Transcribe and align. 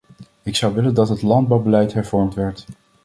Ik 0.43 0.55
zou 0.55 0.73
willen 0.75 0.93
dat 0.93 1.09
het 1.09 1.21
landbouwbeleid 1.21 1.93
hervormd 1.93 2.33
werd. 2.35 2.65